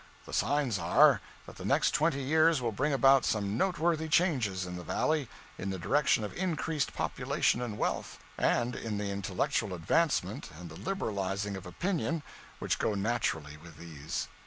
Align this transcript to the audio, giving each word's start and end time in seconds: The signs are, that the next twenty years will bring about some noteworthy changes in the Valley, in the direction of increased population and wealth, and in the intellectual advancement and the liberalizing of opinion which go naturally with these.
The 0.25 0.33
signs 0.33 0.79
are, 0.79 1.21
that 1.45 1.57
the 1.57 1.63
next 1.63 1.91
twenty 1.93 2.23
years 2.23 2.59
will 2.59 2.71
bring 2.71 2.91
about 2.91 3.23
some 3.23 3.55
noteworthy 3.55 4.07
changes 4.09 4.65
in 4.65 4.75
the 4.75 4.83
Valley, 4.83 5.29
in 5.59 5.69
the 5.69 5.77
direction 5.77 6.23
of 6.23 6.35
increased 6.35 6.95
population 6.95 7.61
and 7.61 7.77
wealth, 7.77 8.17
and 8.35 8.75
in 8.75 8.97
the 8.97 9.11
intellectual 9.11 9.75
advancement 9.75 10.49
and 10.59 10.71
the 10.71 10.79
liberalizing 10.79 11.55
of 11.55 11.67
opinion 11.67 12.23
which 12.57 12.79
go 12.79 12.95
naturally 12.95 13.57
with 13.57 13.77
these. 13.77 14.27